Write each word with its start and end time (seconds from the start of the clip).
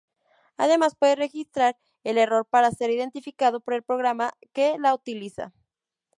Además 0.57 0.95
puede 0.97 1.13
registrar 1.15 1.77
el 2.03 2.17
error 2.17 2.47
para 2.47 2.71
ser 2.71 2.89
identificado 2.89 3.59
por 3.59 3.75
el 3.75 3.83
programa 3.83 4.33
que 4.51 4.75
la 4.79 4.95
utiliza. 4.95 5.53